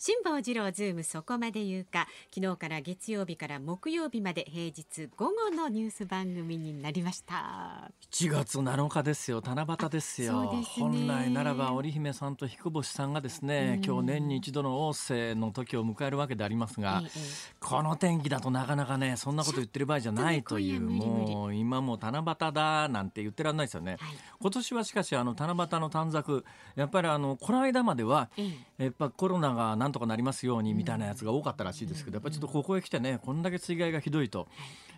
[0.00, 2.06] 辛坊治郎ズームそこまで言うか。
[2.32, 7.90] 昨日から月曜日から木曜日まで平日午後のニュース番組になりました。
[8.12, 9.42] 7月7日ですよ。
[9.44, 10.52] 七夕ですよ。
[10.52, 10.62] ね。
[10.78, 17.10] 本来ならば織姫さんと彦星さんがですね、今日年に一度の王政の時を迎えるわけでありますが、ええ
[17.58, 23.98] この天気だとなかなかねそんなこと言ってる場合じゃないというねもう今もう七夕だなんて言ってらんないですよね、はい。
[24.40, 26.44] 今年はしかしあの七夕の短冊
[26.76, 34.46] やっぱりあのこの間まではええやっぱコロナがなんとかなりますようにみたいなやつが多かったらしいですけど、やっぱちょっとここへ来てねこんだけ水害がひどいと、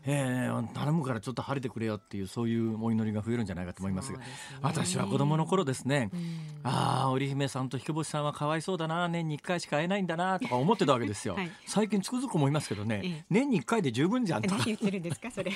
[0.05, 4.25] えー頼むからちょっと晴れてくれよっていうそういうお祈りが増えるんじゃないかと思いますがね。
[4.63, 6.21] 私は子供の頃ですね、うん。
[6.65, 11.51] ああ織姫さんと彦星さんはかわいそうだな年に1回しか会えないんだなとか思ってたわけですよ、はい。
[11.67, 13.25] 最近つくづく思いますけどね、ええ。
[13.31, 14.49] 年に1回で十分じゃんと。
[14.51, 15.53] か何言ってるんですかそれ。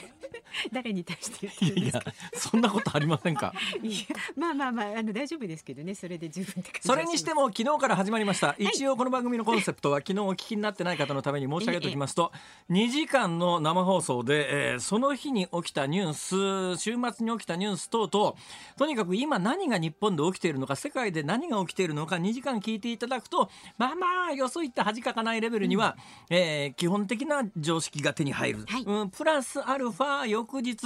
[0.72, 2.02] 誰に対してい言ってるんですか？
[2.06, 3.54] や いやそんなことありませんか？
[3.82, 3.94] いや
[4.36, 8.64] まあまあまああの大丈夫ですけどねそれで十分それにしても昨日から始まりました、い。
[8.64, 12.32] 一応この番組のコンセプトは昨日お聞きになってない方のために申し上げておきますと、
[12.70, 18.34] 2時間の生放送で、えーその日に起きたニュース週末に起きたニュース等々
[18.76, 25.96] とにかく今何が日本で起きているのか世界で何が起きているのか2時間聞いていただくとまあまあよそ行った恥かかないレベルには、
[26.30, 28.82] えー基本的な常識が手に入る、はい。
[28.84, 30.76] うん、プラスアルファ翌日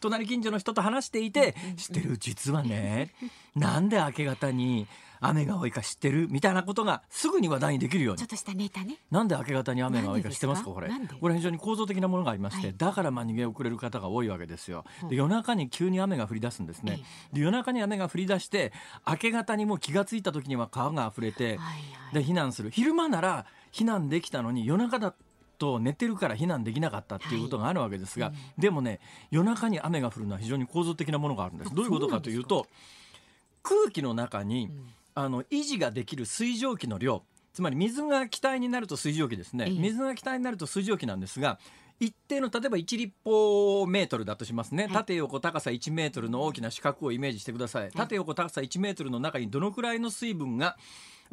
[0.00, 2.16] 隣近所の人と話していて、知ってる？
[2.18, 3.10] 実はね
[3.56, 4.86] なんで明け方に
[5.22, 8.18] 雨が多いか知ってるみたいなことがすぐに話題にできるように。
[8.18, 8.98] ちょっとしたネタね。
[9.10, 10.70] なんで明け方に雨が多いか知ってますか？
[10.70, 10.90] これ。
[11.20, 12.76] これ非常に構造的なものがありまして、はい。
[12.76, 14.84] だからまあ逃げ遅れる方が多いわけですよ。
[15.02, 15.06] う。
[15.06, 17.00] んで夜中に急に雨が降り出すんですね、
[17.32, 18.72] で夜中に雨が降り出して
[19.06, 21.58] 明け方にもう気がついた時には川が溢れて、
[22.12, 22.70] で避難する。
[22.70, 25.14] 昼間なら避難できたのに夜中だ
[25.58, 28.98] と寝てるから避難できなかったっていうことがあるわけですが、はいでもね
[29.30, 31.70] 夜中に雨が降るのは非常に構造的なものがあるんです。
[31.70, 32.66] あどういうことかというと
[33.62, 39.78] 空気の中に、うんあの維持ができる水蒸気の量つまり水が気体になると水蒸気ですね、ええ。
[39.78, 41.58] 水が気体になると水蒸気なんですが
[42.00, 44.92] 一定の例えば1立方メートルだとしますね、はい。
[44.92, 50.76] 縦横高さ1メートルの大きな四角をイメージしてください、縦横高さ1メートルの中にどのくらいの水分が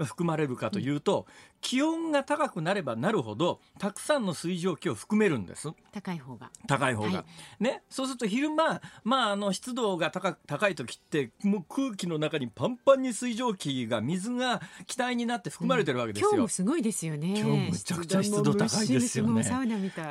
[0.05, 1.25] 含まれるかというと、
[1.61, 5.69] 気温が高くなればなるほどたくさんの水蒸気を含めるんです。
[5.91, 6.51] 高い方が。
[6.67, 7.25] 高い方が、は
[7.59, 7.83] ね。
[7.89, 17.39] そうすると昼間まああの湿度が高く高い時ってもう空気の中にパンパンに水蒸気が水が気体になって含まれてるわけですよ、今日もすごいですよね。
[17.39, 19.43] 今日むちゃくちゃ湿度高いですよね。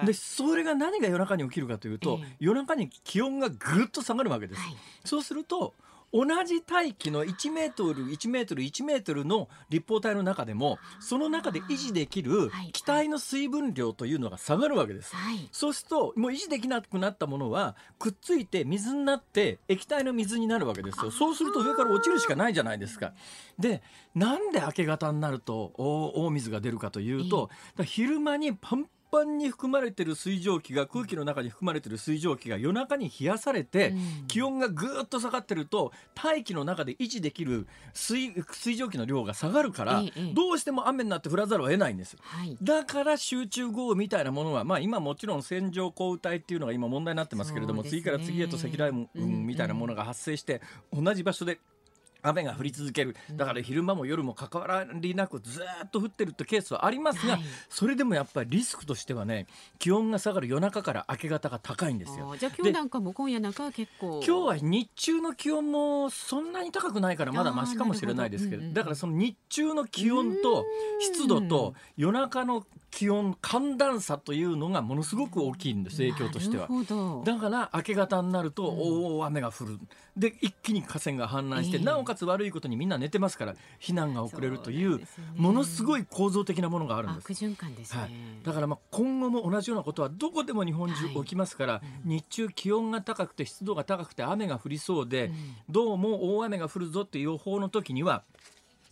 [0.05, 2.37] でそれが何が夜中に起きるかというと、ええ。
[2.41, 4.77] 夜中に気温がぐっと下がるわけです、はい。
[5.05, 5.75] そうすると
[6.13, 15.15] 同じ大気の1メートル1メートル1メートルの立方体の中でもその中で維持できるはい気体の水分量というのが下がるわけです。
[15.15, 21.11] はいそうするともう維持できなくなったものはくっついて水になって液体の水になるわけですよ。
[21.11, 23.13] そうすると上から落ちるしかないじゃないですか。
[23.59, 23.83] で
[24.15, 27.51] なんで明け方になると大大水が出るかというと、
[27.85, 34.27] 昼間にパンパンに含まれてる水蒸気が空気の中に含まれてる水蒸気が夜中に冷やされて、うん。
[34.29, 40.03] 気温がぐーっと下がってると大気の中で維持できる水水蒸気の量が下がるから、
[40.35, 42.17] どうしても雨になって降らざるを得ないんです。
[42.21, 42.57] はい。
[42.63, 49.47] だから集中豪雨みたいなものは、まあ、今もちろん線状降雨帯っていうのが今問題になってますけれども、次から次へと積乱雲うん。
[49.47, 50.61] みたいなものが発生して、
[50.93, 51.59] 同じ場所で
[52.23, 53.17] 雨が降り続ける。
[53.33, 57.43] だから昼間も夜も関わりなくずーっと降ってるってケースはありますが、はい。
[57.69, 59.47] それでもやっぱりリスクとしてはね
[59.79, 62.35] 気温が下がる夜中から明け方が高いんですよ。
[62.39, 64.21] じゃあ今日なんかも今夜なんかは結構。
[64.25, 70.65] 今日は日中の気温もそんなに高くないからまだマシかもしれないですけどうんうんだからその日中の気温と
[71.01, 76.69] 湿度と夜中の気温寒暖差というのがものすごく大きいんです影響としては。
[77.25, 79.79] だから明け方になると大雨が降る。
[80.17, 81.85] で一気に河川が氾濫して、ええ。
[81.85, 85.07] なおかつ悪いことにみんな寝てますから避難が遅れるといそうね。
[85.37, 87.27] ものすごい構造的なものがあるんです。
[87.27, 87.35] 悪。
[87.35, 88.11] 循環ですね、はい、
[88.45, 95.35] だからまあ今後も同じようなことはどこでも日本中起きますから、日中気温が高くて湿度が高くて雨が降りそうで、うん。
[95.69, 98.25] どうも大雨が降るぞっていう予報の時には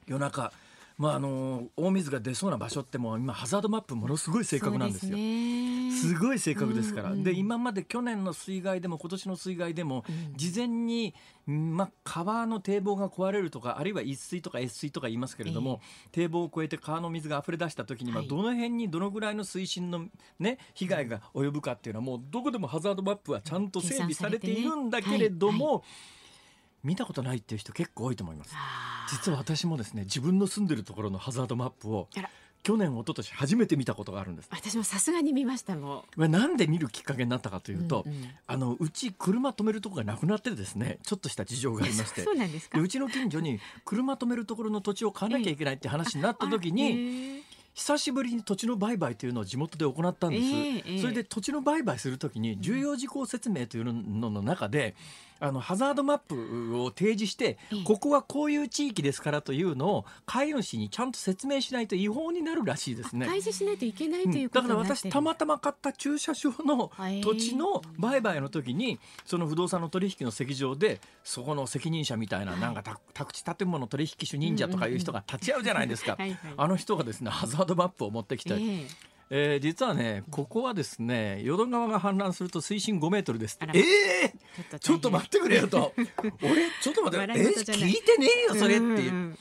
[0.07, 0.53] 夜中
[0.99, 5.13] まああの大水が出そうな場所ってもう今ハザードマップものすごい正確なんですよ。
[5.13, 5.77] そうね。
[5.97, 10.37] すごい正確ですから、うんうんで今まで去年の水害でも今年の水害でも、うん。
[10.37, 11.15] 事前に、
[11.49, 15.81] んまあ、川の堤防が壊れるとかあるいは一水とか越水とか言いますけれども、
[16.13, 18.29] 堤防を越えて川の水が溢れ出した時には、はい。
[18.29, 20.07] どの辺にどのぐらいの水深の、
[20.39, 25.83] ね、被害が及ぶかっていうのはもうどこでもハザードマップはちゃんと整備されているんだけれども、
[26.87, 28.53] 見たことないっていう人結構多いと思います。
[28.55, 32.09] あ実は私もですね自分の住んでるところのハザードマップを
[32.63, 34.49] 去年一昨年初めて見たことがあるんです。
[34.51, 37.77] 私もさすがに見ましたもこれなんで見るきっかけになったかとん。
[37.77, 38.15] いうと、んん
[38.47, 42.79] あのうち車止めるとこがなくなってですねちょっとした事情がありましてそうなんですか？
[42.79, 42.83] で。
[42.85, 47.43] うちの近所に車止めるところの土地を買わなきゃいけないって話になった時に、に
[47.75, 54.97] 久しぶりに土地の売買というのを地元で行ったんです、ええええそれで土地の売買するときに重要事項説明というのの中で
[55.41, 57.85] あのハザードマップを提示してええ。
[57.85, 63.27] ここはこういう地域ですからというのを飼い主にちゃんと説明しないと違法になるらしいですね。
[63.27, 66.91] 開示しないといけないとうんいうこだから私たまたま買った駐車場の
[67.23, 72.61] 土地の売買の時にその不動産の取引の席上でそこの責任者みたいなはい。
[72.61, 76.17] なんかた宅地建物取引主忍者とかいう人が立ち会うじゃないですか。
[76.57, 78.87] あの人がですねハザードマップを持ってきて、ええ
[79.31, 85.93] えー実はねここはですね淀川が氾濫すると水深5メートルですええちょっとちょっと待ってくれよと。
[86.43, 87.91] 俺ちょっと待ってえ笑い事じゃない。
[87.91, 88.85] 聞いてねえよそれって。
[89.03, 89.37] いう。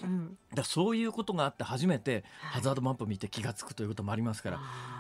[0.54, 2.52] だそういうことがあって初めてはい。
[2.56, 4.58] ハザードマップ見て気が付くということもありますから、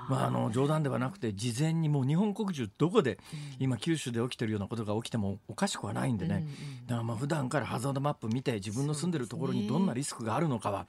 [0.09, 3.19] まあ、あの冗談ではなくて事前にもう日本国中どこで
[3.59, 6.45] 今九州で起きてるようなことが起きてもおかしくはないんでね、
[6.87, 10.87] だからまあ普段からハザードマップ見て自分の住んでるところにどんなリスクがあるのかは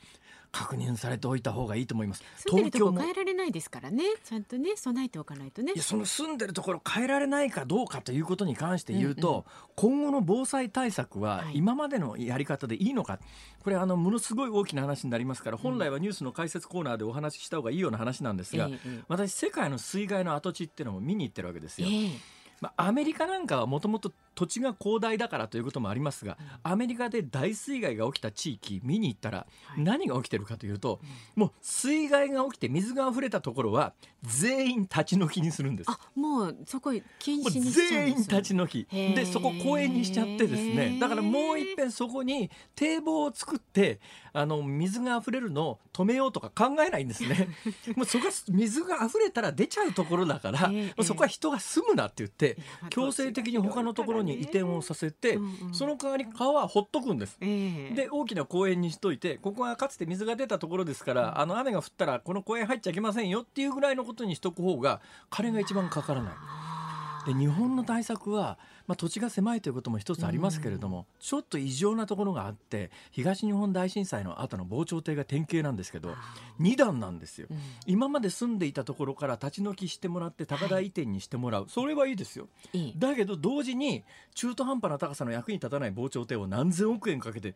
[0.52, 2.22] 確認されておいた方がいいと思います。
[2.36, 4.04] 住んでるとこも変えられないですからね。
[4.24, 5.72] ちゃんとね備えておかないとね。
[5.74, 9.44] いやその住んでるところ変えられないかどうかということに関して言うと、
[9.74, 11.56] 今後の防災対策ははい。
[11.56, 13.18] 今までのやり方でいいのか、
[13.62, 19.00] これあのものすごい大きな話になりますから本来はニュースの解説コーナーでお話しした方がいいような話なんですが、えええ。
[19.08, 21.88] 私世界の水害の跡地っていうのも見に行ってるわけですよ。
[21.90, 29.46] ええまあ、アメリカなんかはもともと土地が広大だからということもありますが、アメリカで大水害が起きた地域見に行ったらは
[29.78, 29.82] い。
[29.82, 31.00] 何が起きてるかというと、
[31.34, 35.90] もう水害が起きて水が溢れたところは全員立ち退きにするんです。
[35.90, 38.38] あもうそこ禁止にしちゃうん全員ですよ。
[38.38, 39.14] 立ち退き。
[39.14, 40.98] でそこ公園にしちゃってですね。
[41.00, 44.00] だからもう一遍そこに堤防を作って
[44.34, 47.48] あの水が溢れるのを止めようとか考えないんですね。
[47.96, 50.70] もうそこは水が溢れたら出ちゃうところだから、
[51.02, 55.38] そこは人が住むなって言っていや強制的に他のところに移転をさせて、
[55.72, 57.36] その代わり川はほっとくんです。
[57.40, 57.94] ええ。
[57.94, 65.00] で大きな公園にしといてここはかつて水が出たところですから、あの雨が降ったらこの公園入っちゃいけませんよっていうぐらいのことにしとく方が
[65.30, 66.32] 金が一番かからない。
[66.34, 76.14] あで日本の対策は、まあ、土地が狭いということも一つありますけれども、ちょっと異常なところがあって東日本大震災の後の防潮堤が典型なんですけど
[76.60, 77.46] 2段なんですよ。
[77.50, 77.58] うん。
[77.86, 82.48] 今まで住んでいたところから立ち退きしてもらって高台移転にしてもらう、それはいいですよ。
[82.72, 82.94] いい。
[82.96, 84.04] だけど同時に
[84.34, 87.54] 中途半端な高さの役に立たない防潮堤を何千億円かけて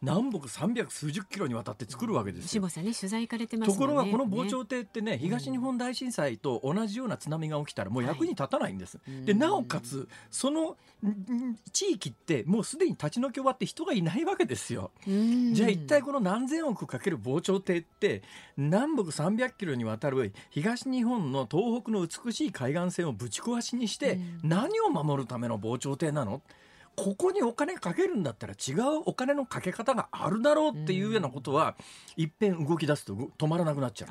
[0.00, 2.48] 南北300数十キロにわたって作るわけですよ。
[2.48, 3.74] 志保さんね取材行かれてますね。
[3.74, 8.98] ところがこの防ね潮堤ってね東日本大震災と同じような津波が起きたらもう役に立たないんです。
[8.98, 10.71] はいでなおかつその
[11.72, 14.90] 地域ってもうすでに立ち退き終わって人がいないわけですよ。
[15.06, 15.54] うん。
[15.54, 18.22] じゃあ一体この何千億かける防潮堤って
[18.56, 24.40] 南北300キロにわたる東日本の東北の美しい海岸線をぶち壊しにしてうん。
[24.44, 26.42] 何を守るための防潮堤なの？
[26.94, 31.74] ここにお金かけるんだったら違うお金のかけ方があるだろうっていうようなことは、
[32.18, 34.10] いっぺん動き出すと止まらなくなっちゃう。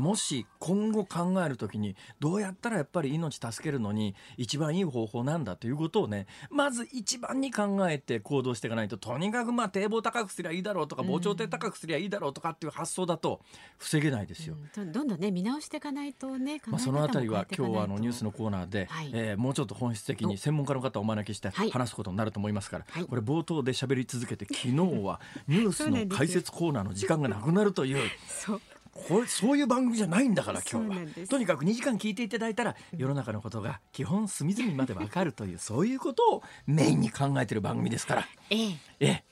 [0.00, 11.08] もし今後考えるときにどうやったらやっぱり命助けるのに一番いい方法なんだということをねまず一番に考えて行動していかないととにかくまあ堤防高くすりゃいいだろうとかうん。
[11.08, 13.40] 防潮堤高くすりゃいいだろうとかっていう発想だと
[13.78, 14.56] 防げないですよ。
[14.74, 14.92] ーうん。
[14.92, 19.10] どんどんね見直していかないとねまあ、そのあたりは今日はあのニュースののコーナーで、はい。
[19.14, 21.70] えーもうちょっと本質的に専門家の方をお招きしてはい。
[21.70, 23.04] 話すことになると思いますから、はい。
[23.04, 28.60] これ冒頭で喋り続けて昨日はニュースの解説コーナーの時間がなくなるという そう
[29.08, 31.26] これそういう番組じゃないんだから今日は。
[31.28, 38.28] とにかく2時間聞いていただいたら世の中のことが基本隅々までわかるというそういうことをメインに考えてる番組ですから。
[38.50, 38.76] ええ。
[39.00, 39.24] ええ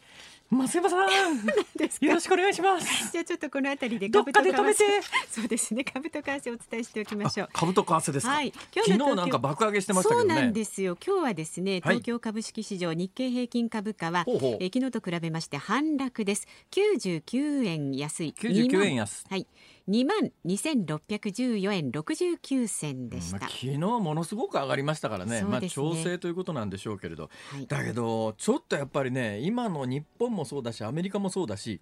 [0.54, 1.46] 増山さん
[1.76, 3.12] ですかよろしくお願いします。
[3.12, 5.02] じゃあちょっとこのあたりでどっかで止めて株と為替。
[5.30, 5.84] そうですね。
[5.84, 7.48] 株と為替をお伝えしておきましょう。
[7.48, 8.52] あ株と為替ですか、はい。
[8.74, 10.34] 昨日の東京なんか爆上げしてましたけどね。
[10.34, 10.96] そうなんですよ。
[11.04, 11.80] 今日はですねはい。
[11.80, 14.56] 東京株式市場日経平均株価は、ほうほう。
[14.60, 16.48] えー昨日と比べまして反落です。
[16.72, 18.34] 99円安い。
[18.36, 19.24] 99円安。
[19.28, 19.46] はい
[19.88, 25.42] 2万2614円69銭でした、まあ、昨日ものすごく上がりましたからね。
[25.42, 27.30] まあ調整ということなんでしょうけれど。
[27.50, 27.66] はい。
[27.66, 31.80] だけどちょっとやっぱりね今の日本もそうだしアメリカもそうだし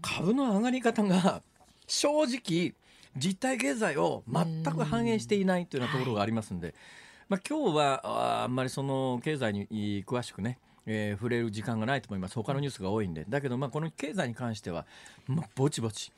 [0.00, 1.42] 株の上がり方が
[1.86, 2.74] 正直
[3.16, 6.74] 実体経済を全く反映していないというようなところがありますんで、
[7.28, 8.06] まあ、今日は
[8.40, 12.34] ああんまりその経済に詳しくねえー触れる時間がないと思います。
[12.34, 13.24] 他のニュースが多いんで。
[13.28, 14.86] だけどまあこの経済に関しては、
[15.26, 16.12] まあ、ぼちぼち、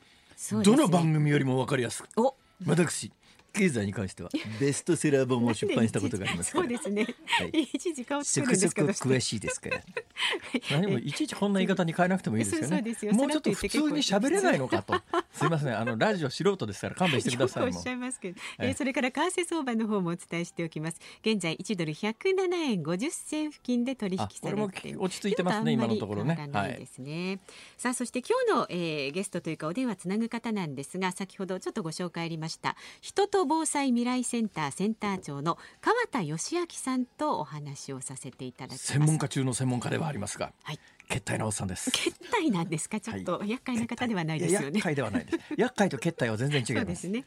[0.63, 2.09] どの番組よりも分かりやすく。
[2.17, 2.35] お。
[2.65, 3.11] 私
[3.55, 7.49] 経済に関してはベストセラー本を出版したことがありますそうですね、はい。
[7.61, 9.81] い、ちいち顔そ作るんですこそこか詳しいですから。
[10.71, 12.83] 何もいちいちこんな言い方に変えなくてもいいですよね。
[13.11, 14.93] もうちょっと普通に喋れないのかと。
[15.33, 15.77] すいません。
[15.77, 18.67] あのラジオ素人ですから勘弁してくださいおっしゃいますけど、ええ。
[18.69, 20.99] えーそれから為替相場の方もお伝えしておきます。
[21.21, 26.35] 現在1ドル107円50銭付近で取引あされこれもている落ち着いてますね今のところね。
[26.35, 27.39] 変わらないですね、
[27.77, 32.75] さあそして今日の、えーゲストというかお電話つなぐ方なんですが先ほどちょっとご紹介ありました。
[33.01, 38.85] 人と防災未来センターセンター長の川田義明さんとお話をさせていただきます。
[38.93, 40.79] 専門家中の専門家ではありますがはい。
[41.07, 41.91] 決体なおっさんです。
[41.91, 42.99] 決体なんですか？
[42.99, 44.65] ちょっと厄介な方ではないですよね。
[44.65, 45.39] や厄介ではないです。
[45.57, 47.25] 厄介と決体は全然違いまそうですすね。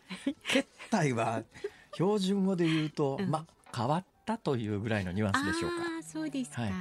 [0.48, 1.42] 決体は
[1.94, 3.30] 標準語で言うと、 うん。
[3.30, 3.46] まあ
[3.76, 5.76] 変わったというぐらいのニュアンスでしょうか。
[5.82, 6.72] ああそうですか、はい。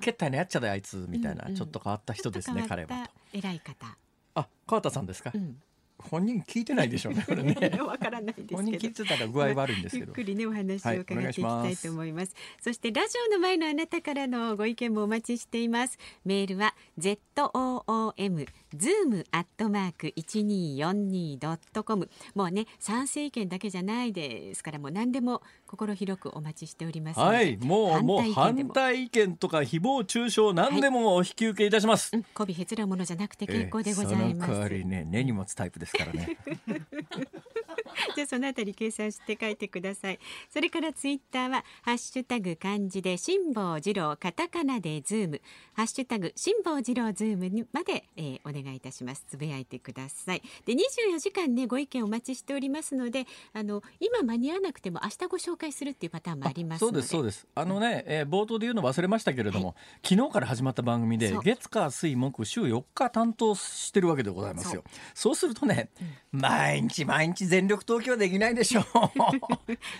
[0.00, 1.56] 決体のやっちゃだよあいつみたいな、うんうん。
[1.56, 2.94] ちょっと変わった人ですね彼はと。
[3.32, 3.96] 偉い方、
[4.34, 5.62] あ川田さんですか、うん、
[6.10, 7.54] 本人聞いてないでしょうね これね。
[7.80, 10.10] わからないです本人聞いてたら具合悪いんですけど。
[10.10, 11.82] ゆっくりねお話はいを伺っていきたいいします。
[11.84, 15.98] と思います,、そしてラジオの前のあなたからのご意見もお待ちしています。
[16.24, 22.08] メールは ZOOM zoom アットマーク一二四二ドットコム。
[22.34, 27.56] もうね賛成意見だけじゃないですからもう何でも心広くお待ちしておりますはい。
[27.58, 28.18] もうも。
[28.18, 36.36] う反対意見とか誹謗中傷何でもお引き受けいたします、うん、媚びへつらうものじゃなくて結構でございええます、その代わりね根に持つタイプですからね
[38.14, 40.18] じゃあそのあたり計算して書いてください。
[40.50, 45.40] それからツイッターはハッシュタグ漢字で辛坊治郎カタカナでズーム
[45.74, 49.24] ハッシュタグ辛坊治郎ズームにまで、えーお願いいたします。
[49.28, 50.42] つぶやいてください。
[50.66, 56.80] で24時間ねご意見お待ちしておりますので、あの今間に合わなくても明日ご紹介するっていうパターンもあります。
[56.80, 64.84] そうですそうですあのね、えー冒頭で言うの忘れましたけれども、昨日から始まった番組で月火水木週4日担当してるわけでございますよ
[65.14, 65.90] そうするとね、
[66.30, 68.82] 毎日毎日全力投球はできないでしょ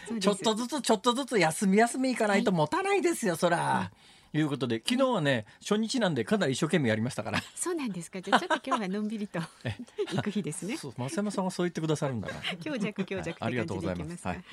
[0.09, 3.91] そうちょっとずつちょっとずつ休み休みいかないと持たないですよ、そら。
[4.35, 7.43] いうことで昨日はね初日なんでかなり一生懸命やりましたから。
[7.55, 8.23] そうなんですか。
[8.23, 9.41] じゃあちょっと今日はのんびりと
[10.11, 10.77] 行く日ですね。
[10.77, 12.35] そう増山さんはそう言ってくださるんだな。
[12.62, 14.27] 強弱強弱ってありが感とうございます。
[14.27, 14.45] はい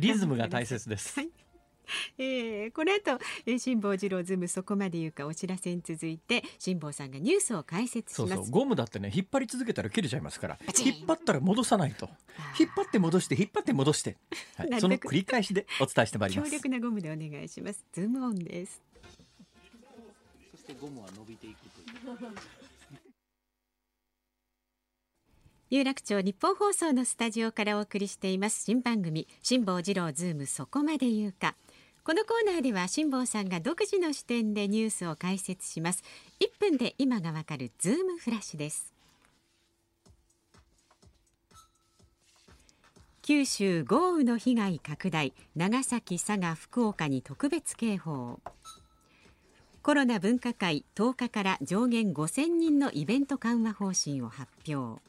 [0.00, 1.18] リズムが大切です。
[1.20, 1.30] はい
[2.18, 8.42] えーこの後、えー、辛坊治郎ズームそこまで言うかお知らせに続いて辛坊さんがニュースを解説しそうます。
[8.42, 12.08] そうゴムだってね引っ張り続けたら切れちゃいますから引っ張ったら戻さないと。
[12.58, 14.16] 引っ張って戻して引っ張って戻して、
[14.56, 16.50] は、ないその繰り返しでお伝えしてまいります。
[16.50, 17.84] 強力なゴムでお願いします。
[17.92, 18.80] ズームオンです。
[20.52, 22.30] そしてゴムは伸びていくという。
[25.72, 28.64] 有楽町ニッポン放送のスタジオからお送りしています。
[28.64, 31.54] 新番組辛坊治郎ズームそこまで言うか
[32.02, 36.02] このコーナーでは辛坊さんが独自の視点でニュースを解説します。
[36.40, 38.94] 1分で今がわかるズームフラッシュです。
[43.22, 45.34] 九州豪雨の被害拡大。
[45.54, 48.40] 長崎佐賀福岡に特別警報。
[49.82, 50.86] コロナ分科会。
[50.96, 55.02] 10日から上限5000人のイベント緩和方針を発表。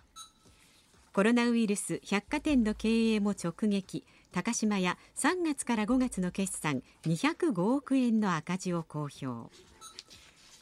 [1.13, 4.03] コロナウイルス百貨店の経営も直撃。
[4.31, 9.51] 高島屋3月から5月の決算205億円の赤字を公表。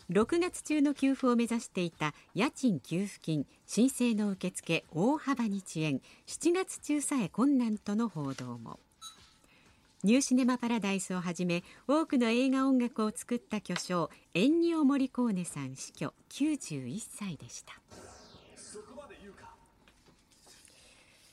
[0.10, 8.80] 6月中の給付を目指していた家賃給付金申請の受付大幅に遅延7月中さえ困難との報道も。
[10.04, 17.74] ニューシネマパラダイスをはじめ多くの映画音楽を作った巨匠エンニオ・モリコーネさん死去91歳でした。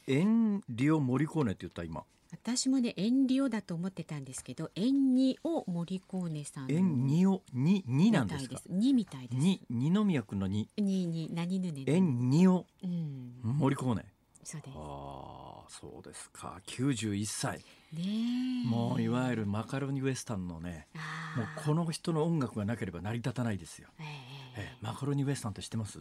[0.08, 2.04] エンリオ・モリコーネって言った今。
[2.30, 9.40] 私もねエンリオだと思ってたんですけどエンニオ・モリコーネさんエンニオにになんですか？2みたいです。
[9.40, 10.68] に二宮君のに。
[10.76, 13.32] にに何ぬねエンニオうん。
[13.42, 14.04] モリコーネ。
[14.42, 14.74] そうです。
[14.76, 16.60] ああそうですか。
[16.66, 17.58] 91歳。
[17.92, 18.68] ねえ。
[18.68, 20.86] もういわゆるマカロニウエスタンのね
[21.36, 24.06] もうこの人の音楽がなければ成り立たないですよ、ええ。
[24.06, 26.00] ええマカロニウエスタンって知ってます？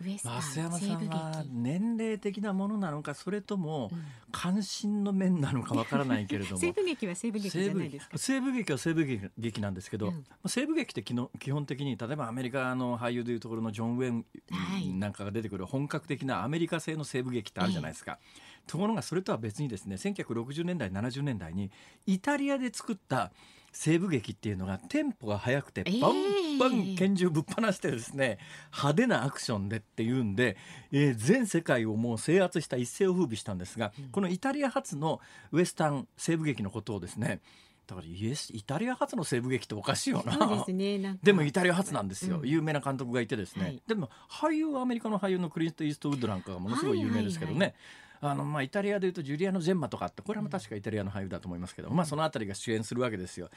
[0.00, 4.04] 増山さんは劇年齢的なものなのかそれともうん。
[4.32, 6.60] 関心の面なのかわからないけれども。
[6.60, 8.18] 西部劇は西部劇じゃないですか。
[8.18, 10.14] 西部劇は西部劇劇なんですけど、うん。
[10.14, 18.18] まあ西部劇って基本的に例えばアメリカの俳優でいうところのジョン・ウェンはいなんかが出てくる本格的なアメリカ製の西部劇ってあるじゃないですか。
[18.66, 21.70] ところがそれとは別にですね1960年代70年代に
[22.04, 23.32] イタリアで作った
[23.76, 28.38] 西部劇っていうのがテンポが速くてええバンバン拳銃ぶっ放してですね
[28.72, 30.56] 派手なアクションでっていうんで、
[30.92, 35.20] えー全世界をもう制圧した一世を風靡したんですが、このイタリア発の
[35.52, 37.40] ウエスタン西部劇のことをですね
[37.86, 40.32] だからイエスイタリア発の西部劇っておかしいよな。
[40.32, 40.98] そうですね
[41.32, 42.48] もイタリア発なんですよ、うん。
[42.48, 43.82] 有名な監督がいてですね、はい。
[43.86, 47.74] でも俳優はアメリカの俳優のクリント・イーストウッドなんかがものすごい有名ですけどね、はいはい
[48.20, 53.50] あのまあイタリアでいうとジュリアノ・ジェンマとかってこれも確かイタリアの俳優だと思いますけど、まあそのあたりが主演するわけですよ。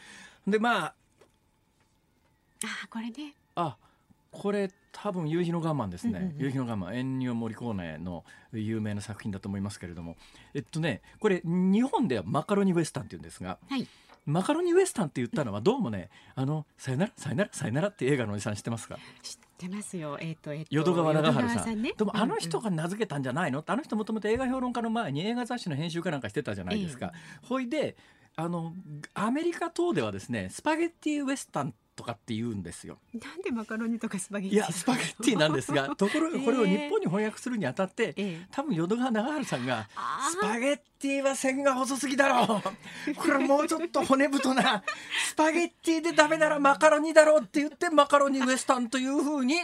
[0.47, 0.93] でまあ
[2.63, 3.33] あこれね。
[3.55, 3.77] あ
[4.31, 6.41] これ多分夕日の我慢ですね、うんうんうん。
[6.41, 6.93] 夕日の我慢。
[6.93, 8.23] エンニオ・モリコーネの
[8.53, 10.17] 有名な作品だと思いますけれども。
[10.53, 13.87] えっとねこれ日本ではマカロニウエスタンって言うんですがはい。
[14.25, 18.99] マカロニウエスタンって言ったのはどうもねあの「さよならさよならさよなら」って映画のおじさん知ってますか？
[19.23, 20.17] 知ってますよ。
[20.21, 21.81] えっ、とえっ、と淀川長春さん。
[21.81, 21.93] ね。
[21.97, 23.59] でもあの人うんが名付けたんじゃないの？
[23.59, 27.11] ってあの人もともと映画評論家の前に映画雑誌の編集かなんかしてたじゃないですか。
[27.43, 27.97] ほいで
[28.35, 28.73] あの
[29.13, 32.97] アメリカ等ではですねスパゲッティウエスタンとかって言うんですよ。
[33.13, 38.47] うんなんでマカロニとかスパゲッティいやスパゲッティなんですがところがこれを日本に翻訳するにあたって、ええ。
[38.51, 42.61] 多分淀川長春さんがあスパゲッティは線が細すぎだろ
[43.09, 43.15] う。
[43.15, 44.81] これもうちょっと骨太な
[45.27, 49.55] スパゲッティでダメならマカロニだろうって言ってマカロニウエスタンというふうに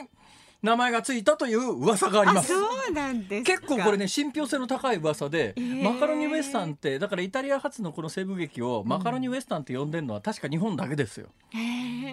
[0.61, 2.53] 名前がついたという噂があります。
[2.53, 11.27] あそうなんですか結構これね信憑性の高い噂で、えーマカロニウエスタンってだからイタリア発のこの西部劇をマカロニウエスタンって呼んでるのは確か日本だけですよ。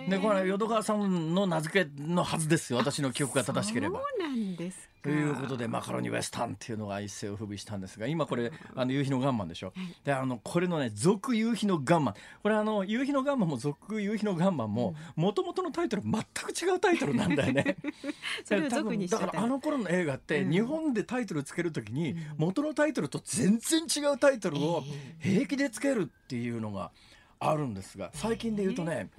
[0.09, 4.01] でこれ淀川さんの名付けのはずですよ私の記憶が正しければ。
[4.01, 9.73] そうなんですかということでマカロニウエスタンっていうのが一世を風靡したんですが今これあの夕日のガンマンでしょ、
[10.05, 12.15] であのこれのね続夕日のガンマン。
[12.43, 17.77] これあの夕日のガンマンも続夕日のガンマンももともとのタイトル全く違うタイトルなんだよね。
[18.45, 20.53] それを俗にだからあの頃の映画ってうん。
[20.53, 24.85] 日本でタイトルつけるときに元のタイトルと全然違うタイトルを
[25.19, 26.93] 平気でつけるっていうのが
[27.41, 29.11] あるんですが最近で言うとね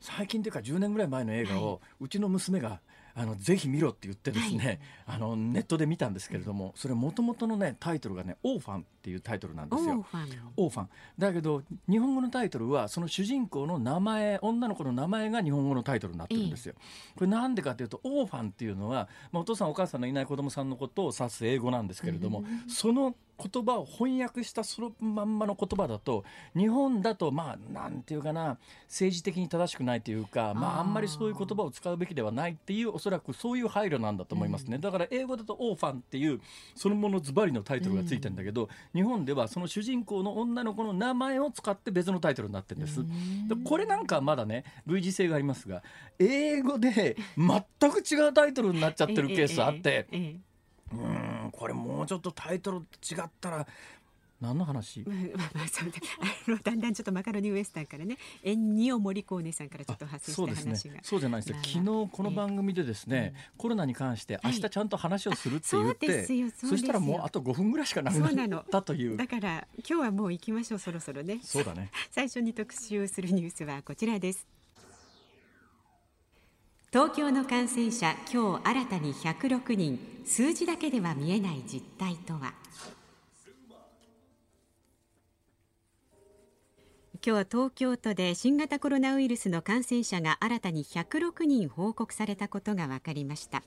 [0.00, 2.80] 最近というか10年ぐらい前の映画をうちの娘が
[3.18, 9.90] あのぜひ見ろって言ってですね、あのネットで見たんですけれどもそれもともとのねタイトルがね「オーファン」っていうタイトルなんですよ。
[9.90, 10.52] オーファン。
[10.56, 10.88] オーファン。
[11.16, 16.74] だけど日本語のタイトルはその主人公の名前女の子の名前が日本語のタイトルになってるんですよ。
[17.14, 26.24] これなんでかというとオーファンっていうのは、まあ、お父さんお母さんのいない子供さんのことを指す英語なんですけれども、その言葉を翻訳したそのまんまの言葉だと
[26.56, 28.58] 日本だとまあなんていうかな
[28.88, 36.40] 政治的に正しくないというかまああんまりそういう言葉を使うべきではないっていうおそらくそういう配慮なんだと思いますね、だから英語だとオーファンっていう
[36.74, 43.04] そのものズバリのタイトルがついてるんだけど、日本ではその主人公の女の子の名前を使って別のタイトルになってるんです。
[43.48, 45.82] でこれなんかはまだね類似性がありますが
[46.18, 53.66] 英語で全く違うタイトルになっちゃってるケースあって、うーんこれもうちょっとタイトル違ったら
[54.40, 55.00] 何の話？
[55.06, 58.18] まあまあまあそうだあのだんだんちょっとマカロニウエスタンからね。
[58.42, 61.00] エンニオモリコーネさんからちょっと派生した話が、ね。
[61.02, 66.50] そうじゃないですよまあ昨日この番組でですね、コロナに関して明日ちゃんと話をするって言っそうて、ですよ。
[66.56, 68.56] そしたらもうあと5分ぐらいしかなくそうなの。
[68.56, 69.16] なったという。
[69.16, 71.40] だから今日はもう行きましょうそろそろね。
[71.42, 71.90] そうだね。
[72.10, 74.46] 最初に特集するニュースはこちらです。
[76.92, 79.98] 東京の感染者今日新たに106人。
[80.24, 82.54] 数字だけでは見えない実態とは？
[87.26, 93.64] 今日は東京都で新型コロナウイルスの感染者が新たに106人報告されたことが分かりました。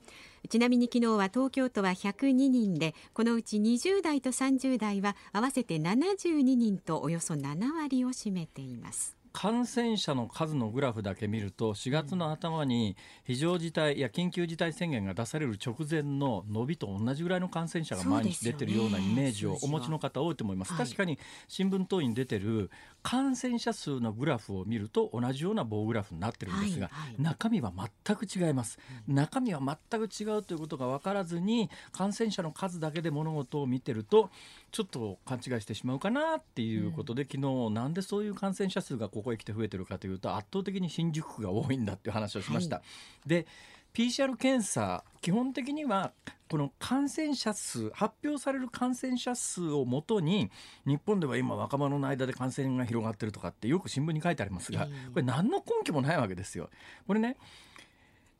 [0.48, 9.20] ちなみに昨日は東京都は102人でこのうち20代と30代は合わせて72人とおよそ7割を占めています。
[9.32, 20.72] 感染者の数のグラフだけ見ると4月の頭に非常事態いや緊急事態宣言が出される直前の伸びと同じぐらいの感染者が毎日出てるようなイメージをお持ちの方多いと思います。
[20.72, 20.84] はい。
[20.84, 21.18] 確かに
[21.48, 22.70] 新聞等に出てる
[23.02, 27.72] 感染者数のグラフを見ると同じような棒グラフになってるんですが、はいはい中身は
[28.04, 28.78] 全く違います。
[29.06, 34.30] 中身は全く違うということが分からずに感染者の数だけで物事を見てると
[34.72, 42.76] ちょっと勘違いしてしまうかなっていうことで、昨日なんでそういう感染者数がここへ来て増えてるかというと圧倒的に新宿区が多いんだっていう話をしました。
[42.76, 42.82] は
[43.26, 43.46] で
[43.94, 46.12] PCR 検査基本的には
[46.48, 50.50] この感染者数発表される感染者数をもとに
[50.84, 56.70] 日本では今若者の間で感染が広がってるとかってよく新聞に書いてありますがええこれ何の根拠もないわけですよ。
[57.06, 57.36] これね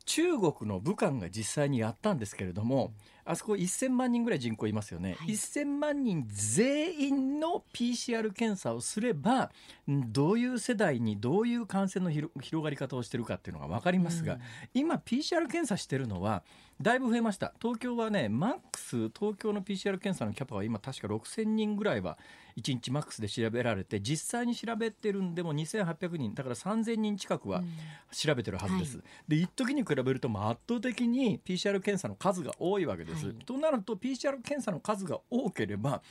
[0.06, 2.92] 中国の武漢が実際にやったんですけれども
[3.30, 5.28] あそこ1000万人ぐらい人口いますよね、はい。
[5.28, 9.50] 1000万人全員の PCR 検査をすれば
[9.88, 14.40] んどういう世代にどういう感染の広広がり方をしてるかっていうのが分かりますが、うん。
[14.74, 16.42] 今 PCR 検査してるのは
[16.80, 22.16] だいぶ増えました東京はねマックス東京の PCR 検査のキャパは今確か6000人ぐらいは
[22.56, 27.62] 1日マックスで調べられて実際に調べてるんでも2800人だから3000人近くは
[28.10, 28.96] 調べてるはずです。
[28.96, 33.26] はで一時に比べるとまあ圧倒的に PCR 検査の数が多いわけです。
[33.26, 36.02] はいとなると PCR 検査の数が多ければ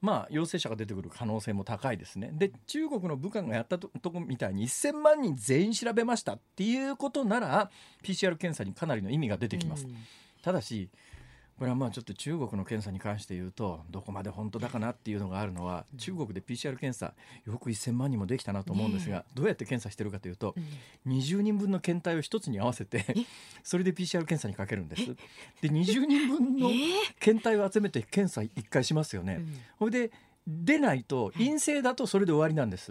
[0.00, 2.30] まあ陽性者が出てくる可能性も高いですね。
[2.32, 7.70] で中国の武漢がやったととこみたいに1000万人全員調べましたっていうことなら
[8.02, 9.86] PCR 検査にかなりの意味が出てきます。
[9.86, 9.96] うん
[10.46, 10.90] ただし
[11.58, 17.14] これはまあちょっと中国の検査に関して言うとどこまで本当だかなっていうのがあるのは、中国で PCR 検査
[17.46, 20.54] よく1000万人もできたなと思うんですが、どうやって検査してるかというと、
[21.06, 23.06] 20人分の検体を一つに合わせて
[23.62, 25.06] それで PCR 検査にかけるんです。
[25.62, 26.70] で20人分の
[27.20, 29.40] 検体を集めて検査1回しますよね。
[29.78, 30.10] ほいで
[30.46, 32.90] 出ないと陰性だとそれで終わりなんです。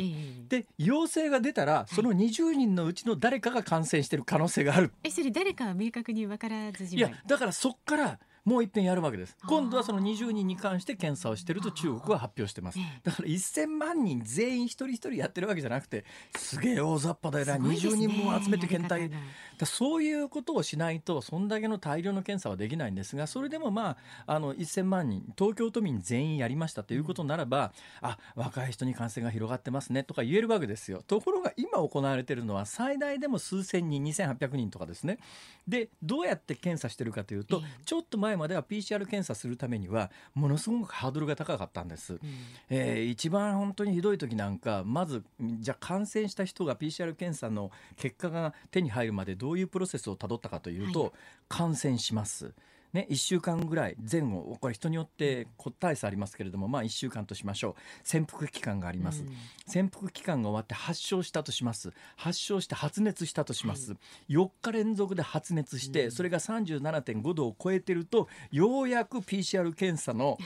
[0.49, 4.91] で陽性が出たらその20人のうちの誰かが感染してる可能性がある。
[5.03, 9.35] えそれ誰かは明確に分からずじいやだからそっからもう一遍やるわけです。
[9.47, 12.77] 今度はその20人に関して検査をしてると中国は発表してます。
[13.03, 16.05] だから1000万人全員一人一人やってるわけじゃなくて
[16.37, 19.09] すげえ大雑把だよな、ね、20人も集めて検体。
[19.57, 27.71] だそういうことをしないとそんだけの大量の検査はできないんですがそれでもまああの1000万人東京都民全員やりましたということならば、
[28.03, 31.03] うん、あ若い人に感染が広がってますねとか言えるわけですよ。
[31.07, 35.17] ところが今行われているのは最大でも数千人2800人とかですね。
[35.67, 42.19] でどうやって検査してるかというと、ちょっと前までは PCR 検査するためにはものすごくハードルが高かったんです、うん、
[42.69, 51.11] えー、一番本当にひどい時なんかまずじゃあ感染した人が PCR 検査の結果が手に入るまでどういうプロセスをたどったかというと、はい、
[51.47, 52.53] 感染します
[52.95, 57.81] ね、1週間ぐらい前後これ人によって個体差ありますけれども、まあ、1週間としましょう。
[58.03, 59.29] 潜伏期間があります、うん、
[59.67, 61.91] 潜伏期間が終わって発症したとします。
[62.15, 63.97] 発症して発熱したとします、は
[64.29, 70.37] い、4日連続で発熱して、うん、それが37.5度を超えてるとようやく PCR 検査の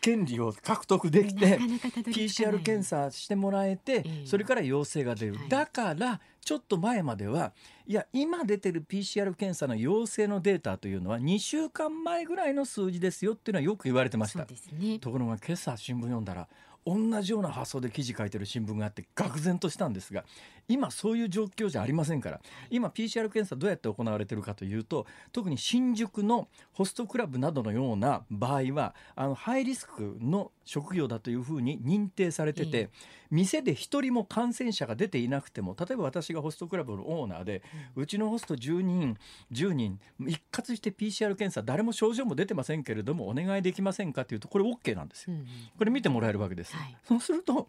[0.00, 1.58] 権利を獲得できて
[2.06, 7.52] PCR 検査してもらえて、それから陽性が出る、だからちょっと前までは
[7.86, 16.48] いや今出てる PCR 検査の陽性のデータというのは2週間前ぐらいの数字ですよっていうのはよく言われてました、ね、ところが今朝新聞読んだら
[16.84, 20.24] 同じような発想で記事書いてる新聞があって愕然としたんですが
[20.68, 22.40] 今そういう状況じゃありませんから。
[22.70, 32.90] 今 PCR 検査どうやって行われてるかというと特に新宿のホストクラブなどのような場合はあのハイリスクの職業だというふうに認定されてて、
[33.30, 37.62] 店で1人も感染者が出ていなくても例えば私がホストクラブのオーナーで、
[37.96, 39.16] うちのホスト10人
[39.52, 45.36] 10人一括して PCR 検査誰も症状も出てませんけれどもお願いできませんかというとこれ OK なんですよ。
[45.78, 46.74] これ見てもらえるわけです。
[47.04, 47.68] そうすると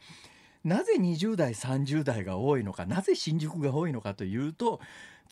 [0.64, 4.80] なぜ20代30代が多いのかなぜ新宿が多いのかというと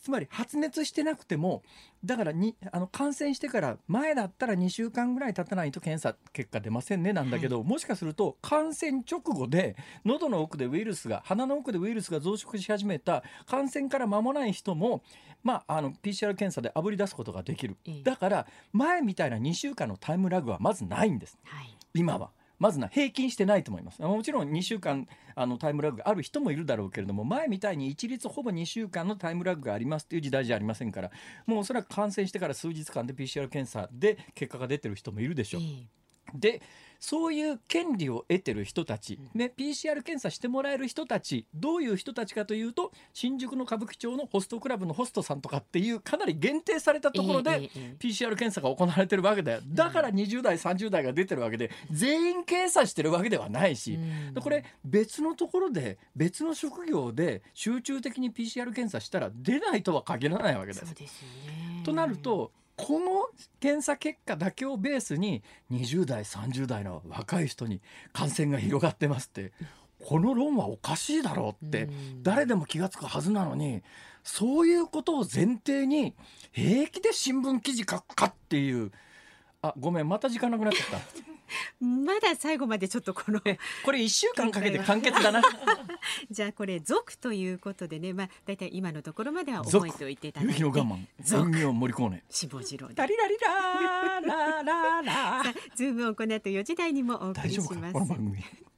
[0.01, 1.61] つまり発熱してなくても
[2.03, 15.03] だからにあの感染してから前だったら2週間ぐらい経たないと検査結果出ませんねなんだけど、はい、もしかすると感染直後で喉の奥でウイルスが鼻の奥でウイルスが増殖し始めた感染から間もない人も、
[15.43, 22.31] まあ、あの PCR 検査であぶり出すことができる、だから前みたいな2週間のタイムラグはまずないんです、はい、今は。
[22.61, 31.09] まずな平均してないと思いますもちろん2週間あのタイムラグがある人もいるだろうけれども前みたいに一律ほぼ2週間のタイムラグがありますという時代じゃありませんから
[31.47, 35.61] もうおそらく感染してから数日間で PCR 検査で結果が出てる人もいるでしょう。
[36.35, 36.61] で
[37.01, 49.61] そういう権利を得てる人たち、ね、PCR 検査してもらえる人たちどういう人たちかというと新宿の歌舞伎町のホストクラブのホストさんとかっていうかなり限定されたところで PCR 検査が行われてるわけだよ。
[49.65, 53.97] だから20代30代が出てるわけで全員検査してるわけではないし
[54.39, 60.93] これ別のところで別の職業で集中的に PCR 検査したら出ないとは限らないわけです。
[60.93, 63.29] ですね、となるとこの
[63.59, 67.81] 検査結果だけをベースに20代30代の若い人に
[68.13, 69.51] 感染が広がってますって。
[70.03, 71.87] この論はおかしいだろうって。
[72.23, 73.83] 誰でも気が付くはずなのに
[74.23, 76.15] そういうことを前提に
[76.51, 78.91] 平気で新聞記事書くかっていう。
[79.63, 81.30] あごめんまた時間なくなっちゃった。
[81.79, 83.41] まだ最後までちょっとこの
[83.83, 85.41] これ一週間かけて 完結だな。
[86.31, 90.63] じゃあこれ続ということでねまあだいたい今のところまでは覚えておいていただいて。
[90.63, 95.43] 我慢残を盛り込ね死亡次郎ラリラリララララ
[95.75, 98.70] ズームをこの後4時台にもお送りします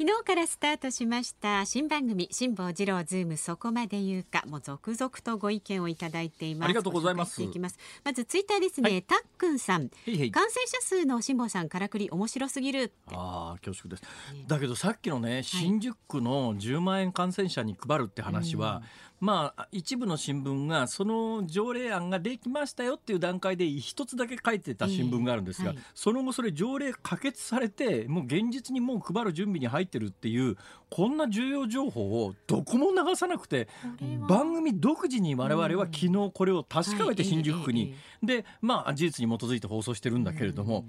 [0.00, 6.64] 昨日からスタートしました新番組辛坊治郎ズームそこまで言うかもう続々とご意見をいただいています。
[6.66, 7.42] ありがとうございます。
[8.04, 9.88] まずツイッターですね、はい、たっくんさん。
[9.88, 14.02] 感染者数の辛坊さんからくり面白すぎるああ恐縮です、
[14.34, 30.56] ね、だけどさっきのね新宿区の10万円感染者に配るって話は、はいまあ、一部の新聞がその条例案ができましたよっていう段階で一つだけ書いてた新聞があるんですが、えーはい、その後それ条例可決されてもう現実にもう配る準備に入ってるっていう
[30.90, 33.68] こんな重要情報をどこも流さなくて
[34.28, 40.84] 番組独自に我々は昨日これを確かめて新宿区に、でまあ事実に基づいて放送してるんだけれども。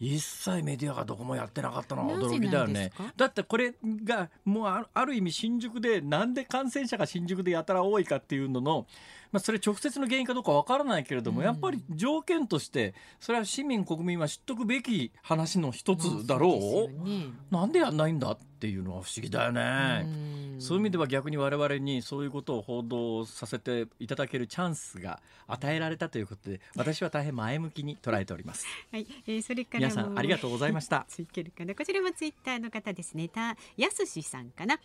[0.00, 2.92] 一切メディアがどこもやってなかったのは驚きだよね。
[3.16, 8.86] だってこれがもうあるある意味新宿でなんで感染者が新宿でやたら多いかっていうのの、
[9.34, 11.44] まあ、それ直接の原因かどうかわからないけれども、うん。
[11.44, 17.26] やっぱり条件としてそれは市民国民は知っとくべき話の一つだろう、ね。
[17.50, 20.04] なんでやんないんだっていうのは不思議だよね。
[20.04, 20.60] うん。
[20.60, 28.64] そういう意味では逆に我々にそういうことを報道させていただけるチャンスが与えられたということで私は大変前向きに捉えております。
[28.92, 31.06] はい、えー、それから皆さんありがとうございました。
[31.08, 33.28] ついけるかなこちらもツイッターの方ですね。
[33.28, 34.78] たやすしさんかな、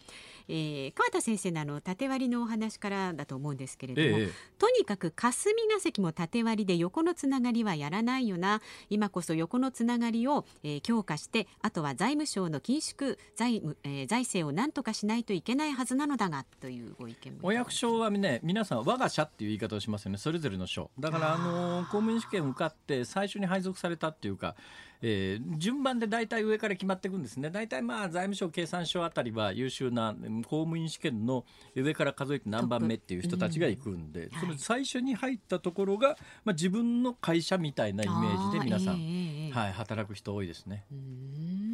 [0.47, 8.61] えー、川田先生のあの縦割りのお話からだと思うんですけれども、ええ、とにかく霞が関も縦割りで横のつながりはやらないよな。
[8.89, 20.17] 今こそ横のつながりを、えー強化してあとは財務省の緊縮財務、えー財政を何とかしないといけないはずなのだがというご意見お役所はね皆さん我が社っていう言い方をしますよね。
[20.17, 20.89] それぞれの省。
[20.99, 24.55] だからあの公務員試験受かって最初に配属されたっていうか、
[25.01, 27.49] えー順番で大体上から決まっていくんですね。
[27.49, 40.85] 大体まあ財務省経産省あたりは優秀なうん公務員試験の上から数えて何番目っていう人たちが行くんで、その最初に入ったところが、まあ、自分の会社みたいなイメージで皆さん、はい、働く人多いですね。
[40.91, 41.68] うーん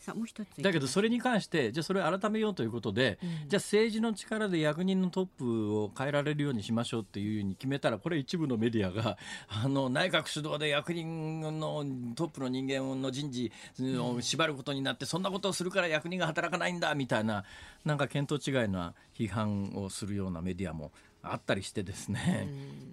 [0.00, 3.48] さあもう一つだけどそれに関してじゃあそれを改めようということで、うん。
[3.48, 9.16] じゃあ政治の力で役人のトップを変えられるようにしましょうっていうふうに決めたらこれ一部のメディアが
[9.48, 11.84] あの内閣主導で役人の
[12.14, 13.52] トップの人間の人事
[13.98, 17.44] を縛ることになってそんなことをするから役人が働かないんだみたいな
[17.84, 22.48] なんか見当違いな批判をするようなメディアもあったりしてですね。